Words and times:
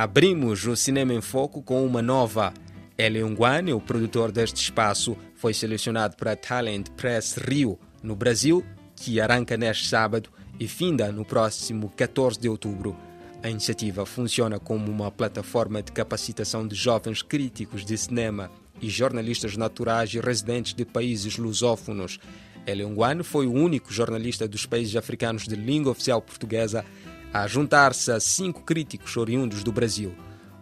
Abrimos 0.00 0.66
o 0.66 0.74
Cinema 0.74 1.12
em 1.12 1.20
Foco 1.20 1.62
com 1.62 1.84
uma 1.84 2.00
nova. 2.00 2.54
Eli 2.96 3.22
Nguane, 3.22 3.74
o 3.74 3.80
produtor 3.82 4.32
deste 4.32 4.56
espaço, 4.56 5.14
foi 5.34 5.52
selecionado 5.52 6.16
para 6.16 6.34
Talent 6.34 6.88
Press 6.96 7.36
Rio, 7.36 7.78
no 8.02 8.16
Brasil, 8.16 8.64
que 8.96 9.20
arranca 9.20 9.58
neste 9.58 9.86
sábado 9.88 10.30
e 10.58 10.66
finda 10.66 11.12
no 11.12 11.22
próximo 11.22 11.92
14 11.94 12.40
de 12.40 12.48
outubro. 12.48 12.96
A 13.42 13.50
iniciativa 13.50 14.06
funciona 14.06 14.58
como 14.58 14.90
uma 14.90 15.10
plataforma 15.10 15.82
de 15.82 15.92
capacitação 15.92 16.66
de 16.66 16.74
jovens 16.74 17.20
críticos 17.20 17.84
de 17.84 17.98
cinema 17.98 18.50
e 18.80 18.88
jornalistas 18.88 19.54
naturais 19.54 20.14
e 20.14 20.18
residentes 20.18 20.72
de 20.72 20.86
países 20.86 21.36
lusófonos. 21.36 22.18
Eliongwan 22.66 23.22
foi 23.22 23.46
o 23.46 23.52
único 23.52 23.92
jornalista 23.92 24.48
dos 24.48 24.64
países 24.64 24.96
africanos 24.96 25.46
de 25.46 25.56
língua 25.56 25.92
oficial 25.92 26.22
portuguesa 26.22 26.86
a 27.32 27.46
juntar-se 27.46 28.10
a 28.10 28.18
cinco 28.18 28.62
críticos 28.62 29.16
oriundos 29.16 29.62
do 29.62 29.70
Brasil. 29.70 30.14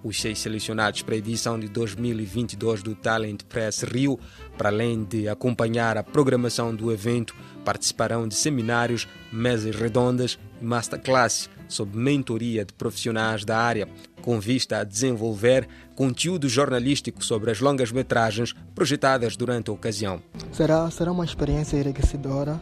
Os 0.05 0.21
seis 0.21 0.39
selecionados 0.39 1.03
para 1.03 1.15
a 1.15 1.19
edição 1.19 1.59
de 1.59 1.69
2022 1.69 2.83
do 2.83 2.95
Talent 2.95 3.43
Press 3.45 3.83
Rio, 3.83 4.19
para 4.57 4.69
além 4.69 5.03
de 5.03 5.29
acompanhar 5.29 5.97
a 5.97 6.05
programação 6.05 6.75
do 6.75 6.93
evento, 6.93 7.35
participarão 7.65 8.29
de 8.29 8.35
seminários, 8.35 9.09
mesas 9.33 9.75
redondas 9.75 10.39
e 10.61 10.65
masterclass 10.65 11.51
sob 11.69 11.97
mentoria 11.97 12.65
de 12.65 12.73
profissionais 12.73 13.45
da 13.45 13.59
área, 13.59 13.89
com 14.23 14.39
vista 14.39 14.79
a 14.79 14.85
desenvolver 14.85 15.69
conteúdo 15.95 16.49
jornalístico 16.49 17.25
sobre 17.25 17.51
as 17.51 17.61
longas 17.61 17.91
metragens 17.91 18.55
projetadas 18.75 19.37
durante 19.37 19.69
a 19.69 19.73
ocasião. 19.73 20.23
Será, 20.53 20.91
será 20.91 21.13
uma 21.13 21.25
experiência 21.25 21.77
enriquecedora, 21.77 22.61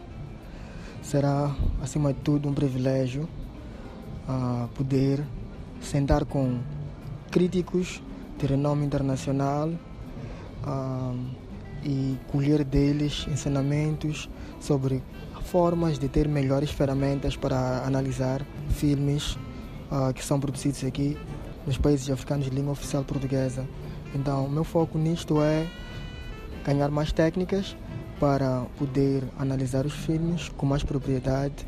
será, 1.01 1.55
acima 1.81 2.13
de 2.13 2.19
tudo, 2.19 2.49
um 2.49 2.53
privilégio 2.53 3.29
uh, 4.27 4.67
poder 4.69 5.23
sentar 5.81 6.25
com 6.25 6.59
críticos 7.31 8.01
de 8.37 8.47
renome 8.47 8.85
internacional 8.85 9.69
uh, 9.69 11.17
e 11.83 12.17
colher 12.31 12.63
deles 12.63 13.25
ensinamentos 13.29 14.29
sobre 14.59 15.01
formas 15.45 15.97
de 15.97 16.09
ter 16.09 16.27
melhores 16.27 16.71
ferramentas 16.71 17.35
para 17.35 17.83
analisar 17.85 18.45
filmes 18.69 19.37
uh, 19.91 20.13
que 20.13 20.23
são 20.23 20.39
produzidos 20.39 20.83
aqui 20.83 21.17
nos 21.65 21.77
países 21.77 22.09
africanos 22.09 22.45
de 22.45 22.51
língua 22.51 22.73
oficial 22.73 23.03
portuguesa. 23.03 23.65
Então, 24.13 24.45
o 24.45 24.49
meu 24.49 24.63
foco 24.63 24.97
nisto 24.97 25.41
é 25.41 25.67
ganhar 26.65 26.89
mais 26.89 27.11
técnicas 27.11 27.75
para 28.19 28.65
poder 28.77 29.23
analisar 29.37 29.85
os 29.85 29.93
filmes 29.93 30.49
com 30.49 30.65
mais 30.65 30.83
propriedade 30.83 31.65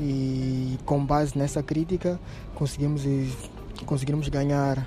e 0.00 0.78
com 0.84 1.04
base 1.04 1.36
nessa 1.36 1.62
crítica 1.62 2.18
conseguimos 2.54 3.02
conseguirmos 3.84 4.28
ganhar 4.28 4.86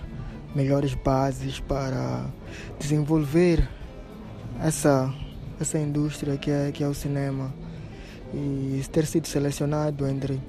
melhores 0.55 0.93
bases 0.93 1.59
para 1.59 2.25
desenvolver 2.79 3.67
essa 4.61 5.13
essa 5.59 5.77
indústria 5.79 6.37
que 6.37 6.51
é 6.51 6.71
que 6.71 6.83
é 6.83 6.87
o 6.87 6.93
cinema. 6.93 7.53
E 8.33 8.81
ter 8.91 9.05
sido 9.05 9.27
selecionado 9.27 10.07
entre 10.07 10.41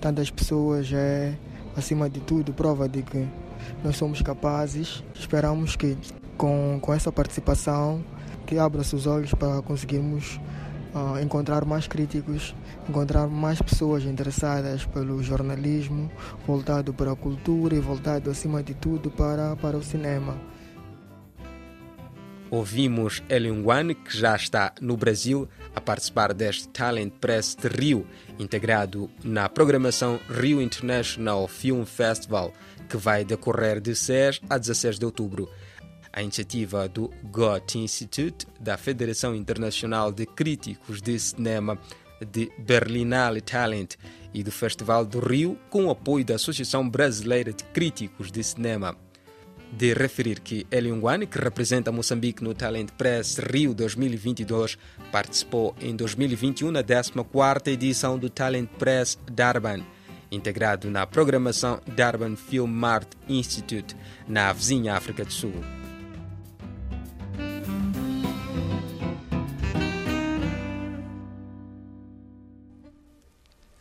tantas 0.00 0.30
pessoas 0.30 0.92
é 0.92 1.34
acima 1.76 2.08
de 2.08 2.20
tudo 2.20 2.52
prova 2.52 2.88
de 2.88 3.02
que 3.02 3.26
nós 3.82 3.96
somos 3.96 4.22
capazes. 4.22 5.02
Esperamos 5.14 5.74
que 5.76 5.96
com, 6.36 6.78
com 6.80 6.92
essa 6.92 7.10
participação 7.10 8.04
que 8.46 8.58
abra 8.58 8.84
seus 8.84 9.06
olhos 9.06 9.32
para 9.32 9.62
conseguirmos 9.62 10.38
uh, 10.94 11.18
encontrar 11.20 11.64
mais 11.64 11.86
críticos, 11.86 12.54
encontrar 12.88 13.26
mais 13.26 13.60
pessoas 13.60 14.04
interessadas 14.04 14.86
pelo 14.86 15.22
jornalismo, 15.22 16.10
voltado 16.46 16.94
para 16.94 17.12
a 17.12 17.16
cultura 17.16 17.74
e 17.74 17.80
voltado 17.80 18.30
acima 18.30 18.62
de 18.62 18.74
tudo 18.74 19.10
para, 19.10 19.56
para 19.56 19.76
o 19.76 19.82
cinema. 19.82 20.36
Ouvimos 22.50 23.20
Eliungwan, 23.28 23.94
que 23.94 24.16
já 24.16 24.36
está 24.36 24.72
no 24.80 24.96
Brasil 24.96 25.48
a 25.74 25.80
participar 25.80 26.32
deste 26.32 26.68
Talent 26.68 27.12
Press 27.20 27.56
de 27.56 27.66
Rio, 27.66 28.06
integrado 28.38 29.10
na 29.24 29.48
programação 29.48 30.20
Rio 30.30 30.62
International 30.62 31.48
Film 31.48 31.82
Festival, 31.82 32.52
que 32.88 32.96
vai 32.96 33.24
decorrer 33.24 33.80
de 33.80 33.96
6 33.96 34.42
a 34.48 34.56
16 34.56 35.00
de 35.00 35.04
outubro. 35.04 35.50
A 36.16 36.22
iniciativa 36.22 36.88
do 36.88 37.10
Goethe 37.24 37.76
Institute, 37.78 38.46
da 38.60 38.76
Federação 38.76 39.34
Internacional 39.34 40.12
de 40.12 40.24
Críticos 40.24 41.02
de 41.02 41.18
Cinema 41.18 41.76
de 42.24 42.52
Berlinale 42.56 43.40
Talent 43.40 43.96
e 44.32 44.44
do 44.44 44.52
Festival 44.52 45.04
do 45.04 45.18
Rio, 45.18 45.58
com 45.68 45.86
o 45.86 45.90
apoio 45.90 46.24
da 46.24 46.36
Associação 46.36 46.88
Brasileira 46.88 47.52
de 47.52 47.64
Críticos 47.64 48.30
de 48.30 48.44
Cinema 48.44 48.96
de 49.72 49.92
referir 49.92 50.38
que 50.38 50.64
Eliungwane, 50.70 51.26
que 51.26 51.36
representa 51.36 51.90
Moçambique 51.90 52.44
no 52.44 52.54
Talent 52.54 52.90
Press 52.92 53.38
Rio 53.38 53.74
2022, 53.74 54.78
participou 55.10 55.74
em 55.80 55.96
2021 55.96 56.70
na 56.70 56.84
14ª 56.84 57.66
edição 57.72 58.16
do 58.16 58.30
Talent 58.30 58.68
Press 58.78 59.18
Durban, 59.28 59.84
integrado 60.30 60.88
na 60.90 61.04
programação 61.08 61.80
Durban 61.88 62.36
Film 62.36 62.84
Art 62.84 63.08
Institute, 63.28 63.96
na 64.28 64.52
vizinha 64.52 64.94
África 64.94 65.24
do 65.24 65.32
Sul. 65.32 65.83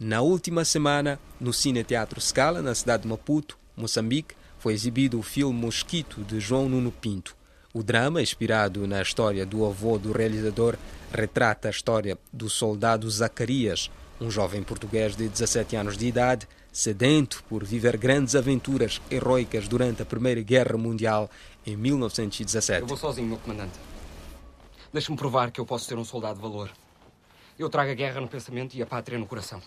Na 0.05 0.19
última 0.19 0.65
semana, 0.65 1.17
no 1.39 1.53
Cine 1.53 1.81
Teatro 1.81 2.19
Scala, 2.19 2.61
na 2.61 2.75
cidade 2.75 3.03
de 3.03 3.07
Maputo, 3.07 3.57
Moçambique, 3.73 4.35
foi 4.59 4.73
exibido 4.73 5.17
o 5.17 5.23
filme 5.23 5.57
Mosquito 5.57 6.25
de 6.25 6.41
João 6.41 6.67
Nuno 6.67 6.91
Pinto. 6.91 7.37
O 7.73 7.81
drama, 7.81 8.21
inspirado 8.21 8.85
na 8.85 9.01
história 9.01 9.45
do 9.45 9.65
avô 9.65 9.97
do 9.97 10.11
realizador, 10.11 10.75
retrata 11.09 11.69
a 11.69 11.71
história 11.71 12.17
do 12.33 12.49
soldado 12.49 13.09
Zacarias, 13.09 13.89
um 14.19 14.29
jovem 14.29 14.61
português 14.61 15.15
de 15.15 15.29
17 15.29 15.77
anos 15.77 15.97
de 15.97 16.05
idade, 16.05 16.49
sedento 16.69 17.41
por 17.47 17.63
viver 17.63 17.95
grandes 17.95 18.35
aventuras 18.35 19.01
heroicas 19.09 19.69
durante 19.69 20.01
a 20.01 20.05
Primeira 20.05 20.41
Guerra 20.41 20.77
Mundial 20.77 21.31
em 21.65 21.77
1917. 21.77 22.81
Eu 22.81 22.87
vou 22.87 22.97
sozinho, 22.97 23.29
meu 23.29 23.37
comandante. 23.37 23.79
Deixe-me 24.91 25.15
provar 25.15 25.49
que 25.49 25.61
eu 25.61 25.65
posso 25.65 25.85
ser 25.85 25.97
um 25.97 26.03
soldado 26.03 26.35
de 26.35 26.41
valor. 26.41 26.69
Eu 27.57 27.69
trago 27.69 27.91
a 27.91 27.95
guerra 27.95 28.19
no 28.19 28.27
pensamento 28.27 28.75
e 28.75 28.81
a 28.81 28.85
pátria 28.85 29.17
no 29.17 29.25
coração. 29.25 29.61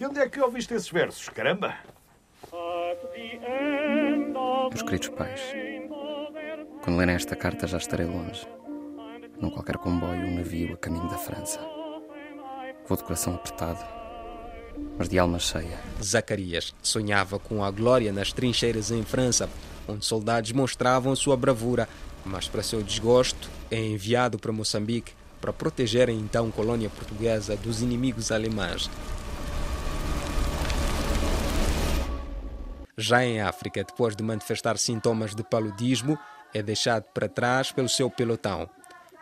E 0.00 0.06
onde 0.06 0.20
é 0.20 0.28
que 0.28 0.40
ouviste 0.40 0.72
esses 0.74 0.88
versos, 0.88 1.28
caramba? 1.28 1.74
Meus 4.70 4.82
queridos 4.82 5.08
pais, 5.08 5.40
quando 6.82 6.96
lerem 6.96 7.16
esta 7.16 7.34
carta 7.34 7.66
já 7.66 7.78
estarei 7.78 8.06
longe, 8.06 8.46
num 9.40 9.50
qualquer 9.50 9.76
comboio 9.76 10.22
ou 10.22 10.28
um 10.28 10.36
navio 10.36 10.74
a 10.74 10.76
caminho 10.76 11.08
da 11.08 11.18
França. 11.18 11.58
Vou 12.86 12.96
de 12.96 13.02
coração 13.02 13.34
apertado, 13.34 13.84
mas 14.96 15.08
de 15.08 15.18
alma 15.18 15.38
cheia. 15.38 15.78
Zacarias 16.02 16.74
sonhava 16.80 17.38
com 17.38 17.64
a 17.64 17.70
glória 17.70 18.12
nas 18.12 18.32
trincheiras 18.32 18.90
em 18.90 19.02
França, 19.02 19.50
onde 19.88 20.04
soldados 20.04 20.52
mostravam 20.52 21.16
sua 21.16 21.36
bravura, 21.36 21.88
mas 22.24 22.46
para 22.46 22.62
seu 22.62 22.82
desgosto 22.82 23.50
é 23.70 23.78
enviado 23.78 24.38
para 24.38 24.52
Moçambique 24.52 25.17
para 25.40 25.52
proteger 25.52 26.08
a 26.08 26.12
então 26.12 26.50
colônia 26.50 26.90
portuguesa 26.90 27.56
dos 27.56 27.82
inimigos 27.82 28.30
alemães. 28.30 28.90
Já 32.96 33.24
em 33.24 33.40
África, 33.40 33.84
depois 33.84 34.16
de 34.16 34.24
manifestar 34.24 34.76
sintomas 34.76 35.32
de 35.32 35.44
paludismo, 35.44 36.18
é 36.52 36.60
deixado 36.60 37.04
para 37.14 37.28
trás 37.28 37.70
pelo 37.70 37.88
seu 37.88 38.10
pelotão. 38.10 38.68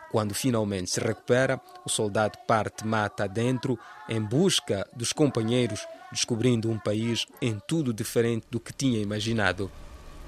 Quando 0.09 0.33
finalmente 0.33 0.89
se 0.89 0.99
recupera, 0.99 1.61
o 1.85 1.89
soldado 1.89 2.39
parte 2.47 2.87
mata 2.87 3.25
adentro 3.25 3.77
em 4.09 4.19
busca 4.19 4.87
dos 4.95 5.13
companheiros, 5.13 5.85
descobrindo 6.11 6.71
um 6.71 6.79
país 6.79 7.27
em 7.39 7.61
tudo 7.67 7.93
diferente 7.93 8.47
do 8.49 8.59
que 8.59 8.73
tinha 8.73 8.99
imaginado. 8.99 9.69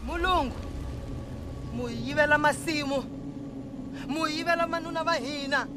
Mulungu, 0.04 0.56
muyivela 1.74 2.38
masimo, 2.38 3.04
muyivela 4.08 4.68
manuna 4.68 5.04
vahina, 5.04 5.68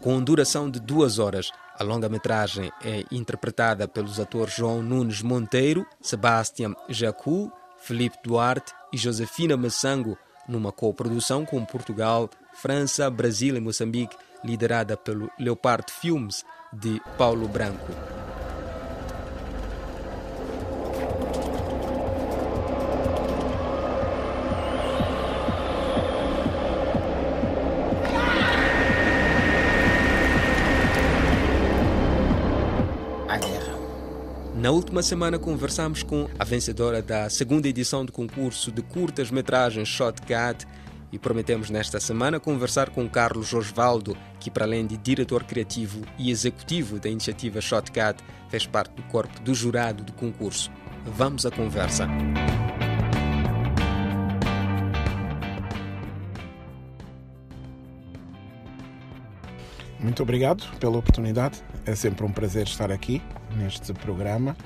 Com 0.00 0.22
duração 0.22 0.70
de 0.70 0.80
duas 0.80 1.18
horas, 1.18 1.50
a 1.78 1.82
longa-metragem 1.82 2.70
é 2.82 3.04
interpretada 3.10 3.88
pelos 3.88 4.20
atores 4.20 4.54
João 4.54 4.82
Nunes 4.82 5.20
Monteiro, 5.20 5.86
Sebastião 6.00 6.74
Jacu, 6.88 7.52
Felipe 7.78 8.18
Duarte 8.24 8.72
e 8.92 8.96
Josefina 8.96 9.56
Massango, 9.56 10.16
numa 10.48 10.72
coprodução 10.72 11.44
com 11.44 11.64
Portugal, 11.64 12.30
França, 12.54 13.10
Brasil 13.10 13.56
e 13.56 13.60
Moçambique, 13.60 14.16
liderada 14.44 14.96
pelo 14.96 15.30
Leopard 15.38 15.90
Filmes 15.92 16.44
de 16.72 17.00
Paulo 17.18 17.48
Branco. 17.48 18.19
Na 34.70 34.74
última 34.76 35.02
semana 35.02 35.36
conversamos 35.36 36.04
com 36.04 36.28
a 36.38 36.44
vencedora 36.44 37.02
da 37.02 37.28
segunda 37.28 37.66
edição 37.66 38.04
do 38.04 38.12
concurso 38.12 38.70
de 38.70 38.80
curtas-metragens 38.80 39.88
Shotcut 39.88 40.64
e 41.10 41.18
prometemos 41.18 41.70
nesta 41.70 41.98
semana 41.98 42.38
conversar 42.38 42.90
com 42.90 43.10
Carlos 43.10 43.52
Osvaldo, 43.52 44.16
que 44.38 44.48
para 44.48 44.64
além 44.64 44.86
de 44.86 44.96
diretor 44.96 45.42
criativo 45.42 46.02
e 46.16 46.30
executivo 46.30 47.00
da 47.00 47.08
iniciativa 47.08 47.60
Shotcut, 47.60 48.22
fez 48.48 48.64
parte 48.64 48.94
do 48.94 49.02
corpo 49.08 49.40
do 49.40 49.52
jurado 49.52 50.04
do 50.04 50.12
concurso. 50.12 50.70
Vamos 51.04 51.44
à 51.44 51.50
conversa. 51.50 52.06
Muito 60.02 60.22
obrigado 60.22 60.64
pela 60.78 60.96
oportunidade. 60.96 61.62
É 61.84 61.94
sempre 61.94 62.24
um 62.24 62.32
prazer 62.32 62.66
estar 62.66 62.90
aqui 62.90 63.20
neste 63.54 63.92
programa. 63.92 64.56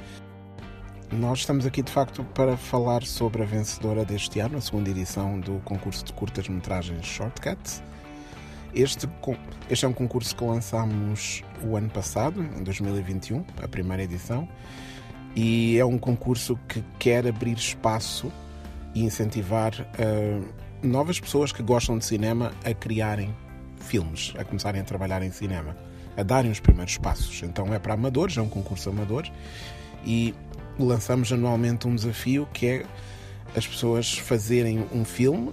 Nós 1.10 1.40
estamos 1.40 1.66
aqui 1.66 1.82
de 1.82 1.90
facto 1.90 2.22
para 2.34 2.56
falar 2.56 3.02
sobre 3.02 3.42
a 3.42 3.44
vencedora 3.44 4.04
deste 4.04 4.38
ano, 4.38 4.58
a 4.58 4.60
segunda 4.60 4.90
edição 4.90 5.40
do 5.40 5.60
concurso 5.64 6.04
de 6.04 6.12
curtas-metragens 6.12 7.04
Shortcuts. 7.04 7.82
Este, 8.72 9.08
este 9.68 9.84
é 9.84 9.88
um 9.88 9.92
concurso 9.92 10.36
que 10.36 10.44
lançámos 10.44 11.42
o 11.64 11.76
ano 11.76 11.90
passado, 11.90 12.40
em 12.40 12.62
2021, 12.62 13.44
a 13.60 13.68
primeira 13.68 14.04
edição, 14.04 14.48
e 15.34 15.76
é 15.78 15.84
um 15.84 15.98
concurso 15.98 16.56
que 16.68 16.82
quer 16.98 17.26
abrir 17.26 17.56
espaço 17.56 18.32
e 18.94 19.02
incentivar 19.02 19.72
uh, 19.80 20.48
novas 20.80 21.18
pessoas 21.18 21.50
que 21.50 21.62
gostam 21.62 21.98
de 21.98 22.04
cinema 22.04 22.52
a 22.64 22.72
criarem 22.72 23.34
filmes, 23.84 24.32
a 24.38 24.44
começarem 24.44 24.80
a 24.80 24.84
trabalhar 24.84 25.22
em 25.22 25.30
cinema, 25.30 25.76
a 26.16 26.22
darem 26.22 26.50
os 26.50 26.60
primeiros 26.60 26.96
passos. 26.98 27.42
Então 27.42 27.72
é 27.72 27.78
para 27.78 27.94
amadores, 27.94 28.36
é 28.36 28.42
um 28.42 28.48
concurso 28.48 28.90
amador 28.90 29.24
e 30.04 30.34
lançamos 30.78 31.32
anualmente 31.32 31.86
um 31.86 31.94
desafio 31.94 32.48
que 32.52 32.66
é 32.66 32.86
as 33.56 33.66
pessoas 33.66 34.18
fazerem 34.18 34.86
um 34.92 35.04
filme. 35.04 35.52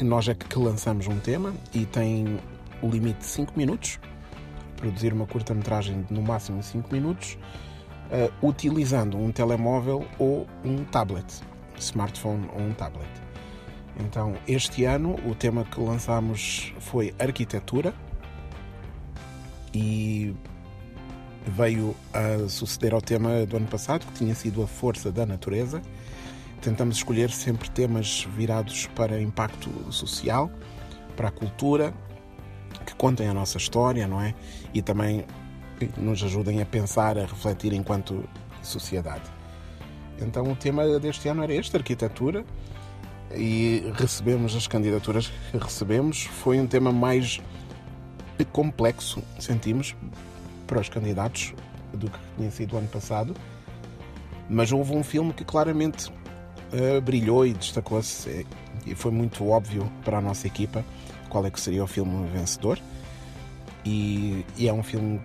Nós 0.00 0.28
é 0.28 0.34
que 0.34 0.58
lançamos 0.58 1.06
um 1.06 1.18
tema 1.18 1.52
e 1.74 1.84
tem 1.84 2.38
o 2.80 2.88
limite 2.88 3.18
de 3.18 3.26
5 3.26 3.52
minutos, 3.56 3.98
produzir 4.76 5.12
uma 5.12 5.26
curta-metragem 5.26 6.06
no 6.08 6.22
máximo 6.22 6.62
5 6.62 6.92
minutos, 6.92 7.36
uh, 8.10 8.46
utilizando 8.46 9.18
um 9.18 9.32
telemóvel 9.32 10.06
ou 10.18 10.46
um 10.64 10.84
tablet, 10.84 11.26
smartphone 11.78 12.48
ou 12.54 12.60
um 12.60 12.72
tablet. 12.72 13.08
Então, 13.98 14.34
este 14.46 14.84
ano 14.84 15.16
o 15.26 15.34
tema 15.34 15.64
que 15.64 15.80
lançámos 15.80 16.72
foi 16.78 17.14
arquitetura 17.18 17.94
e 19.74 20.34
veio 21.46 21.94
a 22.12 22.48
suceder 22.48 22.94
ao 22.94 23.00
tema 23.00 23.44
do 23.46 23.56
ano 23.56 23.66
passado, 23.66 24.06
que 24.06 24.12
tinha 24.12 24.34
sido 24.34 24.62
a 24.62 24.66
força 24.66 25.10
da 25.10 25.24
natureza. 25.26 25.82
Tentamos 26.60 26.96
escolher 26.96 27.30
sempre 27.30 27.70
temas 27.70 28.26
virados 28.36 28.86
para 28.94 29.20
impacto 29.20 29.70
social, 29.92 30.50
para 31.16 31.28
a 31.28 31.30
cultura, 31.30 31.94
que 32.84 32.94
contem 32.94 33.28
a 33.28 33.34
nossa 33.34 33.58
história, 33.58 34.06
não 34.06 34.20
é? 34.20 34.34
E 34.74 34.82
também 34.82 35.24
nos 35.96 36.22
ajudem 36.22 36.60
a 36.60 36.66
pensar, 36.66 37.16
a 37.16 37.22
refletir 37.22 37.72
enquanto 37.72 38.28
sociedade. 38.62 39.22
Então 40.20 40.50
o 40.50 40.56
tema 40.56 40.98
deste 40.98 41.28
ano 41.28 41.42
era 41.42 41.54
este, 41.54 41.76
arquitetura, 41.76 42.44
e 43.34 43.92
recebemos 43.94 44.54
as 44.56 44.66
candidaturas 44.66 45.30
que 45.50 45.58
recebemos. 45.58 46.24
Foi 46.24 46.58
um 46.58 46.66
tema 46.66 46.92
mais 46.92 47.40
complexo, 48.52 49.22
sentimos, 49.38 49.94
para 50.66 50.80
os 50.80 50.88
candidatos 50.88 51.54
do 51.92 52.10
que 52.10 52.18
tinha 52.36 52.50
sido 52.50 52.74
o 52.74 52.78
ano 52.78 52.88
passado. 52.88 53.34
Mas 54.48 54.72
houve 54.72 54.94
um 54.94 55.02
filme 55.02 55.32
que 55.32 55.44
claramente 55.44 56.10
uh, 56.10 57.00
brilhou 57.00 57.46
e 57.46 57.52
destacou-se 57.52 58.46
e 58.86 58.94
foi 58.94 59.10
muito 59.10 59.46
óbvio 59.48 59.90
para 60.04 60.18
a 60.18 60.20
nossa 60.20 60.46
equipa 60.46 60.84
qual 61.28 61.44
é 61.44 61.50
que 61.50 61.60
seria 61.60 61.84
o 61.84 61.86
filme 61.86 62.26
vencedor. 62.28 62.78
E, 63.84 64.44
e 64.56 64.68
é 64.68 64.72
um 64.72 64.82
filme 64.82 65.20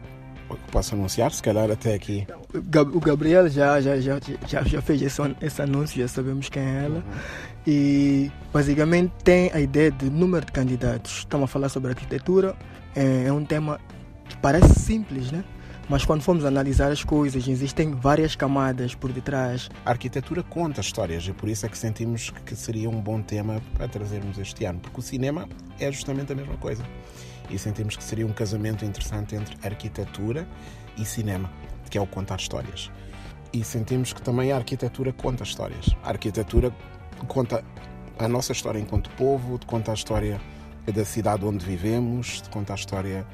que 0.49 0.71
posso 0.71 0.93
anunciar, 0.93 1.31
se 1.31 1.41
calhar 1.41 1.69
até 1.71 1.93
aqui. 1.93 2.27
O 2.53 2.99
Gabriel 2.99 3.49
já, 3.49 3.81
já, 3.81 3.99
já, 3.99 4.19
já, 4.47 4.63
já 4.63 4.81
fez 4.81 5.01
esse, 5.01 5.21
esse 5.41 5.61
anúncio, 5.61 5.99
já 5.99 6.07
sabemos 6.07 6.49
quem 6.49 6.61
é 6.61 6.85
ela. 6.85 6.95
Uhum. 6.95 7.52
E 7.65 8.31
basicamente 8.51 9.11
tem 9.23 9.51
a 9.53 9.59
ideia 9.59 9.89
de 9.89 10.09
número 10.09 10.45
de 10.45 10.51
candidatos. 10.51 11.19
Estamos 11.19 11.45
a 11.45 11.47
falar 11.47 11.69
sobre 11.69 11.91
arquitetura, 11.91 12.55
é, 12.95 13.25
é 13.25 13.33
um 13.33 13.45
tema 13.45 13.79
que 14.27 14.37
parece 14.37 14.79
simples, 14.79 15.31
né? 15.31 15.43
Mas 15.89 16.05
quando 16.05 16.21
formos 16.21 16.45
analisar 16.45 16.91
as 16.91 17.03
coisas, 17.03 17.47
existem 17.47 17.91
várias 17.91 18.35
camadas 18.35 18.95
por 18.95 19.11
detrás. 19.11 19.69
A 19.85 19.91
arquitetura 19.91 20.41
conta 20.41 20.79
histórias 20.79 21.27
e 21.27 21.33
por 21.33 21.49
isso 21.49 21.65
é 21.65 21.69
que 21.69 21.77
sentimos 21.77 22.29
que 22.45 22.55
seria 22.55 22.89
um 22.89 23.01
bom 23.01 23.21
tema 23.21 23.61
para 23.73 23.87
trazermos 23.87 24.37
este 24.37 24.63
ano, 24.63 24.79
porque 24.79 24.99
o 24.99 25.03
cinema 25.03 25.47
é 25.79 25.91
justamente 25.91 26.31
a 26.31 26.35
mesma 26.35 26.55
coisa 26.57 26.83
e 27.49 27.59
sentimos 27.59 27.97
que 27.97 28.03
seria 28.03 28.25
um 28.25 28.31
casamento 28.31 28.85
interessante 28.85 29.35
entre 29.35 29.57
arquitetura 29.61 30.47
e 30.97 31.05
cinema, 31.05 31.51
que 31.89 31.97
é 31.97 32.01
o 32.01 32.07
contar 32.07 32.37
histórias. 32.37 32.89
E 33.51 33.63
sentimos 33.63 34.13
que 34.13 34.21
também 34.21 34.51
a 34.51 34.55
arquitetura 34.55 35.11
conta 35.11 35.43
histórias. 35.43 35.87
A 36.03 36.09
arquitetura 36.09 36.73
conta 37.27 37.63
a 38.17 38.27
nossa 38.27 38.51
história 38.51 38.79
enquanto 38.79 39.09
povo, 39.11 39.59
conta 39.65 39.91
a 39.91 39.93
história 39.93 40.39
da 40.91 41.05
cidade 41.05 41.45
onde 41.45 41.65
vivemos, 41.65 42.43
conta 42.51 42.73
a 42.73 42.75
história 42.75 43.25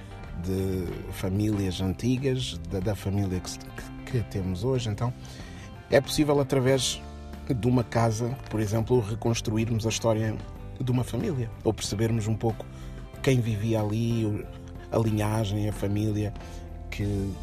de 0.44 0.86
famílias 1.14 1.82
antigas, 1.82 2.60
da, 2.70 2.80
da 2.80 2.96
família 2.96 3.40
que, 3.40 4.12
que, 4.12 4.24
temos 4.30 4.64
hoje. 4.64 4.90
Então, 4.90 5.14
é 5.90 6.00
possível 6.00 6.40
através 6.40 7.02
de 7.50 7.68
uma 7.68 7.84
casa, 7.84 8.38
por 8.50 8.60
exemplo, 8.60 9.00
reconstruirmos 9.00 9.86
a 9.86 9.90
história 9.90 10.36
de 10.80 10.92
uma 10.92 11.04
família, 11.04 11.50
ou 11.64 11.74
percebermos 11.74 12.28
um 12.28 12.36
pouco 12.36 12.66
quem 13.22 13.42
vivia 13.42 13.82
ali, 13.82 14.46
a 14.92 14.98
linhagem, 14.98 15.68
a 15.68 15.74
família 15.74 16.34
que, 16.90 17.34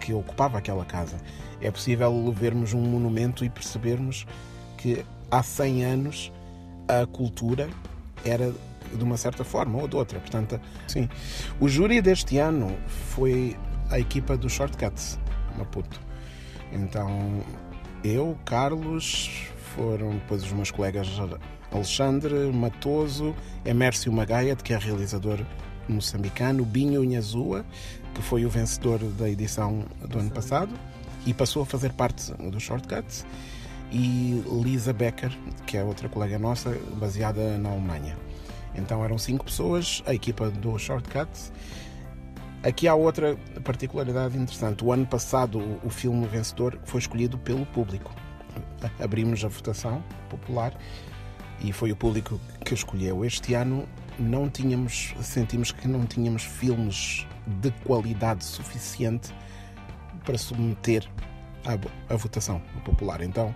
que 0.00 0.12
ocupava 0.12 0.58
aquela 0.58 0.84
casa. 0.84 1.16
É 1.60 1.70
possível 1.70 2.32
vermos 2.32 2.74
um 2.74 2.80
monumento 2.80 3.44
e 3.44 3.48
percebermos 3.48 4.26
que 4.76 5.04
há 5.32 5.42
100 5.42 5.84
anos 5.84 6.32
a 6.86 7.06
cultura 7.06 7.70
era 8.22 8.52
de 8.92 9.02
uma 9.02 9.16
certa 9.16 9.42
forma 9.42 9.80
ou 9.80 9.88
de 9.88 9.96
outra. 9.96 10.20
Portanto, 10.20 10.60
sim. 10.86 11.08
O 11.58 11.68
júri 11.68 12.02
deste 12.02 12.36
ano 12.38 12.76
foi 12.86 13.56
a 13.90 13.98
equipa 13.98 14.36
do 14.36 14.48
Shortcuts, 14.48 15.18
Maputo. 15.56 15.98
Então, 16.70 17.42
eu, 18.04 18.38
Carlos, 18.44 19.30
foram 19.74 20.10
depois 20.10 20.44
os 20.44 20.52
meus 20.52 20.70
colegas 20.70 21.08
Alexandre 21.70 22.34
Matoso, 22.52 23.34
Emércio 23.64 24.12
Magaia, 24.12 24.54
que 24.54 24.74
é 24.74 24.78
realizador 24.78 25.40
moçambicano, 25.88 26.64
Binho 26.64 27.02
Inhazua, 27.02 27.64
que 28.14 28.22
foi 28.22 28.44
o 28.44 28.50
vencedor 28.50 28.98
da 28.98 29.28
edição 29.28 29.84
do 30.06 30.18
ano 30.18 30.30
passado 30.30 30.74
e 31.24 31.32
passou 31.32 31.62
a 31.62 31.66
fazer 31.66 31.92
parte 31.92 32.32
do 32.32 32.60
Shortcuts, 32.60 33.24
e 33.92 34.42
Lisa 34.64 34.92
Becker, 34.92 35.30
que 35.66 35.76
é 35.76 35.84
outra 35.84 36.08
colega 36.08 36.38
nossa, 36.38 36.70
baseada 36.94 37.58
na 37.58 37.68
Alemanha. 37.68 38.16
Então 38.74 39.04
eram 39.04 39.18
cinco 39.18 39.44
pessoas, 39.44 40.02
a 40.06 40.14
equipa 40.14 40.50
do 40.50 40.78
Shortcuts. 40.78 41.52
Aqui 42.62 42.88
há 42.88 42.94
outra 42.94 43.36
particularidade 43.62 44.38
interessante. 44.38 44.82
O 44.82 44.92
ano 44.92 45.04
passado, 45.04 45.60
o 45.84 45.90
filme 45.90 46.26
vencedor 46.26 46.78
foi 46.84 47.00
escolhido 47.00 47.36
pelo 47.36 47.66
público. 47.66 48.14
Abrimos 48.98 49.44
a 49.44 49.48
votação 49.48 50.02
popular 50.30 50.72
e 51.60 51.72
foi 51.72 51.92
o 51.92 51.96
público 51.96 52.40
que 52.64 52.72
escolheu. 52.72 53.24
Este 53.24 53.52
ano 53.52 53.86
não 54.18 54.48
tínhamos, 54.48 55.14
sentimos 55.20 55.70
que 55.70 55.86
não 55.86 56.06
tínhamos 56.06 56.44
filmes 56.44 57.26
de 57.46 57.70
qualidade 57.84 58.44
suficiente 58.44 59.34
para 60.24 60.38
submeter 60.38 61.06
à 61.64 62.16
votação 62.16 62.60
popular. 62.84 63.22
Então, 63.22 63.54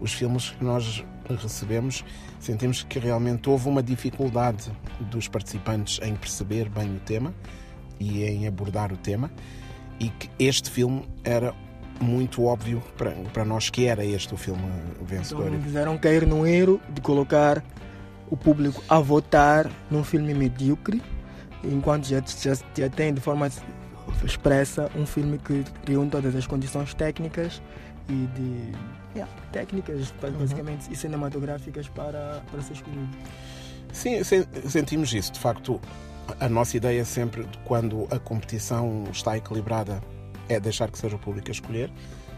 os 0.00 0.12
filmes 0.12 0.50
que 0.50 0.64
nós 0.64 1.04
recebemos, 1.42 2.04
sentimos 2.38 2.82
que 2.82 2.98
realmente 2.98 3.48
houve 3.48 3.68
uma 3.68 3.82
dificuldade 3.82 4.70
dos 5.00 5.28
participantes 5.28 6.00
em 6.02 6.14
perceber 6.14 6.68
bem 6.68 6.94
o 6.96 7.00
tema 7.00 7.34
e 7.98 8.24
em 8.24 8.46
abordar 8.46 8.92
o 8.92 8.96
tema, 8.96 9.30
e 9.98 10.10
que 10.10 10.30
este 10.38 10.70
filme 10.70 11.02
era 11.24 11.54
muito 12.00 12.44
óbvio 12.44 12.82
para, 12.96 13.12
para 13.32 13.44
nós 13.44 13.70
que 13.70 13.86
era 13.86 14.04
este 14.04 14.34
o 14.34 14.36
filme 14.36 14.62
vencedor. 15.02 15.48
Então, 15.48 15.62
fizeram 15.62 15.98
cair 15.98 16.26
no 16.26 16.46
erro 16.46 16.80
de 16.90 17.00
colocar 17.00 17.64
o 18.30 18.36
público 18.36 18.82
a 18.88 18.98
votar 19.00 19.70
num 19.90 20.04
filme 20.04 20.34
medíocre, 20.34 21.02
enquanto 21.64 22.06
já, 22.06 22.20
já, 22.20 22.54
já 22.76 22.88
tem 22.90 23.14
de 23.14 23.20
forma 23.20 23.48
expressa 24.24 24.90
um 24.96 25.06
filme 25.06 25.38
que 25.38 25.64
reúne 25.86 26.10
todas 26.10 26.34
as 26.34 26.46
condições 26.46 26.94
técnicas 26.94 27.60
e 28.08 28.26
de 28.34 28.72
yeah, 29.14 29.32
técnicas 29.52 30.12
basicamente 30.20 30.86
uhum. 30.86 30.92
e 30.92 30.96
cinematográficas 30.96 31.88
para, 31.88 32.42
para 32.50 32.62
ser 32.62 32.74
escolhido. 32.74 33.08
Sim, 33.92 34.20
sentimos 34.68 35.12
isso. 35.12 35.32
De 35.32 35.40
facto, 35.40 35.80
a 36.40 36.48
nossa 36.48 36.76
ideia 36.76 37.00
é 37.00 37.04
sempre, 37.04 37.46
quando 37.64 38.06
a 38.10 38.18
competição 38.18 39.04
está 39.10 39.36
equilibrada 39.36 40.02
é 40.48 40.60
deixar 40.60 40.90
que 40.90 40.98
seja 40.98 41.16
o 41.16 41.18
público 41.18 41.48
a 41.48 41.52
escolher. 41.52 41.90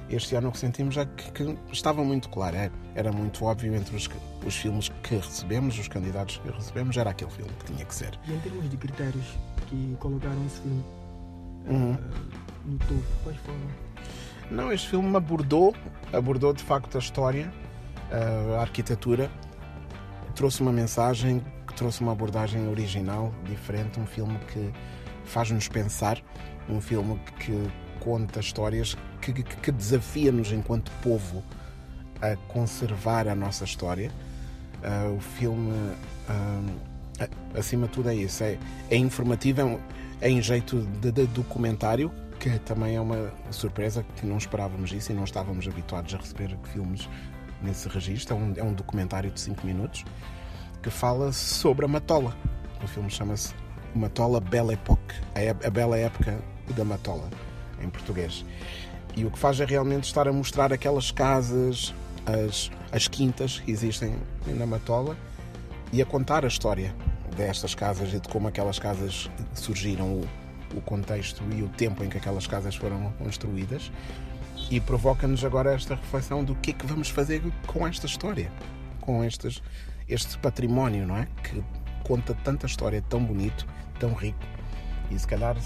Este 0.09 0.35
ano 0.35 0.49
o 0.49 0.53
que 0.53 0.59
sentimos 0.59 0.97
é 0.97 1.05
que, 1.05 1.31
que 1.33 1.59
estava 1.71 2.03
muito 2.03 2.31
claro, 2.31 2.57
é, 2.57 2.71
era 2.95 3.13
muito 3.13 3.45
óbvio 3.45 3.75
entre 3.75 3.95
os, 3.95 4.09
os 4.47 4.57
filmes 4.57 4.89
que 5.03 5.17
recebemos, 5.17 5.79
os 5.79 5.87
candidatos 5.87 6.39
que 6.39 6.51
recebemos, 6.51 6.97
era 6.97 7.11
aquele 7.11 7.31
filme 7.31 7.51
que 7.59 7.73
tinha 7.73 7.85
que 7.85 7.95
ser. 7.95 8.19
E 8.27 8.33
em 8.33 8.39
termos 8.39 8.71
de 8.71 8.77
critérios 8.79 9.27
que 9.69 9.97
colocaram 10.01 10.47
esse 10.47 10.63
filme 10.63 10.83
Uhum. 11.69 11.95
eh, 11.95 11.99
no 12.67 12.79
topo, 12.79 13.03
quais 13.25 13.37
foram? 13.39 13.59
Não, 14.51 14.73
este 14.73 14.89
filme 14.89 15.15
abordou, 15.17 15.75
abordou 16.13 16.53
de 16.53 16.63
facto 16.63 16.97
a 16.97 16.99
história, 16.99 17.53
a 18.57 18.61
arquitetura, 18.63 19.31
trouxe 20.35 20.63
uma 20.63 20.73
mensagem, 20.73 21.43
trouxe 21.77 22.01
uma 22.01 22.13
abordagem 22.13 22.67
original, 22.69 23.33
diferente, 23.45 24.01
um 24.01 24.07
filme 24.07 24.39
que 24.53 24.73
faz-nos 25.25 25.69
pensar, 25.69 26.19
um 26.69 26.81
filme 26.81 27.21
que 27.41 27.69
conta 28.01 28.41
histórias 28.41 28.97
que, 29.21 29.33
que, 29.33 29.43
que 29.43 29.71
desafia-nos 29.73 30.51
enquanto 30.53 30.91
povo 31.03 31.43
a 32.23 32.35
conservar 32.51 33.29
a 33.29 33.35
nossa 33.35 33.65
história. 33.65 34.11
Ah, 34.83 35.13
o 35.15 35.21
filme, 35.21 35.73
a- 36.29 36.63
acima 37.55 37.87
de 37.87 37.93
tudo, 37.93 38.11
é 38.11 38.15
isso: 38.15 38.43
é, 38.45 38.59
é 38.91 38.97
informativo, 38.97 39.61
é, 39.61 39.65
um- 39.65 39.81
é 40.21 40.31
em 40.31 40.41
jeito 40.43 40.81
de, 41.01 41.11
de 41.13 41.27
documentário, 41.27 42.13
que 42.39 42.59
também 42.61 42.97
é 42.97 43.01
uma 43.01 43.33
surpresa 43.51 44.05
que 44.17 44.27
não 44.27 44.37
esperávamos 44.39 44.93
isso 44.93 45.13
e 45.13 45.15
não 45.15 45.25
estávamos 45.25 45.67
habituados 45.67 46.15
a 46.15 46.19
receber 46.19 46.57
filmes 46.73 47.09
nesse 47.63 47.89
registro. 47.89 48.37
É 48.37 48.39
um, 48.39 48.53
é 48.57 48.63
um 48.63 48.73
documentário 48.73 49.31
de 49.31 49.41
5 49.41 49.67
minutos 49.67 50.05
que 50.83 50.91
fala 50.91 51.33
sobre 51.33 51.85
a 51.85 51.89
Matola. 51.89 52.37
O 52.83 52.87
filme 52.87 53.11
chama-se 53.11 53.53
Matola 53.95 54.41
Belle 54.41 54.75
Époque 54.75 55.15
a, 55.35 55.67
a 55.67 55.71
Bela 55.71 55.99
Época 55.99 56.39
da 56.77 56.85
Matola, 56.85 57.29
em 57.83 57.89
português. 57.91 58.45
E 59.17 59.25
o 59.25 59.31
que 59.31 59.39
faz 59.39 59.59
é 59.59 59.65
realmente 59.65 60.05
estar 60.05 60.29
a 60.29 60.33
mostrar 60.33 60.73
aquelas 60.73 61.11
casas, 61.11 61.93
as, 62.25 62.71
as 62.93 63.09
quintas 63.09 63.59
que 63.59 63.73
existem 63.73 64.15
na 64.47 64.67
Matola 64.67 65.17
e 65.93 66.01
a 66.01 66.07
contar 66.07 66.45
a 66.45 66.49
história 66.49 66.95
destas 67.39 67.75
casas 67.75 68.13
e 68.13 68.19
de 68.19 68.29
como 68.29 68.49
aquelas 68.49 68.79
casas 68.79 69.31
surgiram, 69.55 70.21
o, 70.75 70.81
contexto 70.83 71.43
e 71.57 71.63
o 71.63 71.69
tempo 71.69 72.05
em 72.05 72.09
que 72.11 72.19
aquelas 72.19 72.47
casas 72.47 72.75
foram 72.75 73.11
construídas. 73.13 73.91
E 74.71 74.81
provoca-nos 74.81 75.45
agora 75.45 75.73
esta 75.73 75.95
reflexão 75.95 76.45
do 76.45 76.55
que 76.57 76.73
é 76.73 76.75
que 76.75 76.85
vamos 76.85 77.09
fazer 77.09 77.41
com 77.67 77.87
esta 77.87 78.05
história, 78.05 78.53
com 79.01 79.25
estes, 79.25 79.63
este 80.07 80.37
património, 80.39 81.07
não 81.07 81.17
é? 81.17 81.27
Que 81.43 81.65
conta 82.05 82.35
tanta 82.45 82.67
história 82.67 83.03
tão 83.09 83.25
bonito, 83.25 83.67
tão 83.99 84.13
rico, 84.13 84.39
e 85.11 85.19
se 85.19 85.27
calhar 85.27 85.57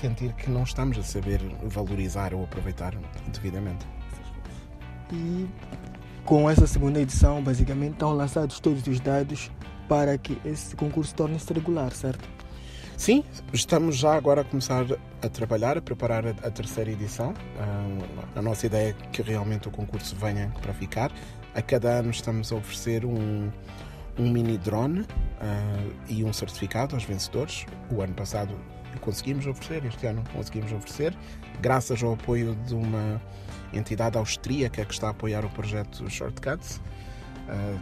sentir 0.00 0.32
que 0.34 0.50
não 0.50 0.64
estamos 0.64 0.98
a 0.98 1.02
saber 1.02 1.40
valorizar 1.62 2.34
ou 2.34 2.44
aproveitar 2.44 2.94
devidamente. 3.32 3.86
E 5.12 5.48
com 6.24 6.50
essa 6.50 6.66
segunda 6.66 7.00
edição, 7.00 7.42
basicamente, 7.42 7.92
estão 7.92 8.12
lançados 8.12 8.60
todos 8.60 8.86
os 8.86 9.00
dados 9.00 9.50
para 9.90 10.16
que 10.16 10.38
esse 10.44 10.76
concurso 10.76 11.12
torne-se 11.16 11.52
regular, 11.52 11.90
certo? 11.90 12.28
Sim, 12.96 13.24
estamos 13.52 13.96
já 13.96 14.14
agora 14.14 14.42
a 14.42 14.44
começar 14.44 14.86
a 15.20 15.28
trabalhar, 15.28 15.76
a 15.76 15.82
preparar 15.82 16.24
a, 16.28 16.50
terceira 16.52 16.92
edição. 16.92 17.34
Ah, 17.58 18.38
a 18.38 18.40
nossa 18.40 18.66
ideia 18.66 18.90
é 18.90 19.06
que 19.08 19.20
realmente 19.20 19.66
o 19.66 19.70
concurso 19.72 20.14
venha 20.14 20.54
para 20.62 20.72
ficar. 20.72 21.10
A 21.56 21.60
cada 21.60 21.88
ano 21.88 22.10
estamos 22.10 22.52
a 22.52 22.54
oferecer 22.54 23.04
um, 23.04 23.50
um 24.16 24.30
mini 24.30 24.56
drone 24.58 25.04
ah, 25.40 25.90
e 26.08 26.22
um 26.22 26.32
certificado 26.32 26.94
aos 26.94 27.02
vencedores. 27.02 27.66
O 27.90 28.00
ano 28.00 28.14
passado 28.14 28.56
conseguimos 29.00 29.44
oferecer, 29.44 29.84
este 29.86 30.06
ano 30.06 30.22
conseguimos 30.32 30.70
oferecer, 30.70 31.16
graças 31.60 32.00
ao 32.00 32.12
apoio 32.12 32.54
de 32.64 32.76
uma 32.76 33.20
entidade 33.72 34.16
austríaca 34.16 34.84
que 34.84 34.92
está 34.92 35.08
a 35.08 35.10
apoiar 35.10 35.44
o 35.44 35.50
projeto 35.50 36.08
Shortcuts, 36.08 36.80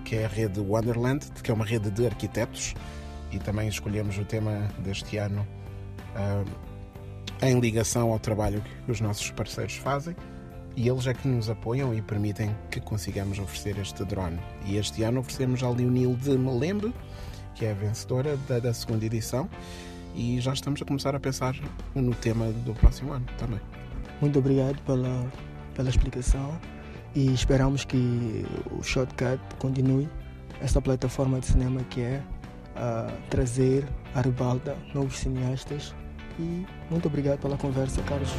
que 0.05 0.17
é 0.17 0.25
a 0.25 0.29
rede 0.29 0.61
Wonderland, 0.61 1.27
que 1.43 1.51
é 1.51 1.55
uma 1.55 1.65
rede 1.65 1.91
de 1.91 2.07
arquitetos 2.07 2.75
e 3.31 3.39
também 3.39 3.69
escolhemos 3.69 4.17
o 4.19 4.25
tema 4.25 4.69
deste 4.79 5.17
ano 5.19 5.47
ah, 6.15 6.45
em 7.43 7.59
ligação 7.61 8.13
ao 8.13 8.19
trabalho 8.19 8.63
que 8.85 8.91
os 8.91 9.01
nossos 9.01 9.31
parceiros 9.31 9.77
fazem 9.77 10.17
e 10.77 10.89
eles 10.89 11.07
é 11.07 11.15
que 11.15 11.27
nos 11.27 11.51
apoiam 11.51 11.93
e 11.93 12.01
permitem 12.01 12.55
que 12.71 12.81
consigamos 12.81 13.39
oferecer 13.39 13.77
este 13.79 14.05
drone. 14.05 14.39
E 14.65 14.77
este 14.77 15.03
ano 15.03 15.21
oferecemos 15.21 15.63
a 15.63 15.71
Leonil 15.71 16.15
de 16.15 16.39
Melembe, 16.39 16.95
que 17.57 17.65
é 17.65 17.73
a 17.73 17.75
vencedora 17.75 18.37
da, 18.49 18.61
da 18.61 18.73
segunda 18.73 19.05
edição, 19.05 19.49
e 20.15 20.41
já 20.41 20.53
estamos 20.53 20.81
a 20.81 20.85
começar 20.85 21.17
a 21.17 21.21
pensar 21.21 21.57
no 21.97 22.15
tema 22.15 22.47
do 22.65 22.75
próximo 22.75 23.13
ano 23.13 23.27
também. 23.39 23.61
Muito 24.21 24.39
obrigado 24.39 24.81
pela, 24.83 25.27
pela 25.75 25.89
explicação 25.91 26.57
e 27.19 27.35
esperamos 27.35 27.85
que 27.85 28.47
o 28.71 28.81
Shortcut 28.81 29.41
continue 29.59 30.09
essa 30.61 30.81
plataforma 30.81 31.41
de 31.41 31.47
cinema 31.47 31.81
que 31.91 32.01
é 32.01 32.23
a 32.77 33.11
trazer 33.29 33.85
à 34.15 34.21
ribalda 34.21 34.77
novos 34.95 35.19
cineastas 35.19 35.93
e 36.39 36.65
muito 36.89 37.09
obrigado 37.09 37.41
pela 37.41 37.57
conversa, 37.57 38.01
Carlos. 38.03 38.31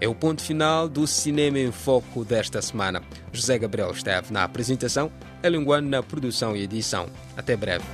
É 0.00 0.08
o 0.08 0.14
ponto 0.14 0.42
final 0.42 0.88
do 0.88 1.06
Cinema 1.06 1.60
em 1.60 1.70
Foco 1.70 2.24
desta 2.24 2.60
semana. 2.60 3.00
José 3.32 3.58
Gabriel 3.58 3.92
esteve 3.92 4.32
na 4.32 4.42
apresentação, 4.42 5.08
a 5.40 5.48
Linguano 5.48 5.88
na 5.88 6.02
produção 6.02 6.56
e 6.56 6.62
edição. 6.62 7.06
Até 7.36 7.56
breve. 7.56 7.84